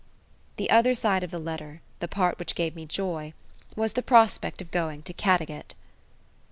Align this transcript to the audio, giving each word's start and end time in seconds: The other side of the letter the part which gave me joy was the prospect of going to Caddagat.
The 0.55 0.71
other 0.71 0.95
side 0.95 1.21
of 1.23 1.29
the 1.29 1.37
letter 1.37 1.79
the 1.99 2.07
part 2.07 2.39
which 2.39 2.55
gave 2.55 2.75
me 2.75 2.87
joy 2.87 3.33
was 3.75 3.93
the 3.93 4.01
prospect 4.01 4.59
of 4.59 4.71
going 4.71 5.03
to 5.03 5.13
Caddagat. 5.13 5.75